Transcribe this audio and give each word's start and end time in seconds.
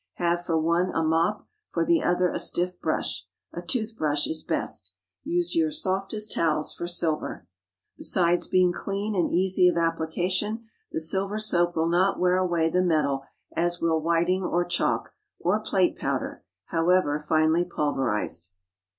Have 0.15 0.43
for 0.43 0.57
one 0.57 0.89
a 0.95 1.03
mop, 1.03 1.47
for 1.69 1.85
the 1.85 2.01
other 2.01 2.31
a 2.31 2.39
stiff 2.39 2.79
brush—a 2.81 3.61
toothbrush 3.61 4.25
is 4.25 4.41
best. 4.41 4.95
Use 5.23 5.53
your 5.55 5.69
softest 5.69 6.31
towels 6.33 6.73
for 6.73 6.87
silver. 6.87 7.47
Besides 7.99 8.47
being 8.47 8.71
clean 8.71 9.13
and 9.13 9.29
easy 9.31 9.67
of 9.69 9.77
application, 9.77 10.65
the 10.91 10.99
silver 10.99 11.37
soap 11.37 11.75
will 11.75 11.87
not 11.87 12.19
wear 12.19 12.37
away 12.37 12.67
the 12.71 12.81
metal 12.81 13.25
as 13.55 13.79
will 13.79 14.01
whiting 14.01 14.41
or 14.41 14.65
chalk, 14.65 15.13
or 15.39 15.59
plate 15.59 15.95
powder, 15.95 16.43
however 16.69 17.19
finely 17.19 17.63
pulverized. 17.63 18.49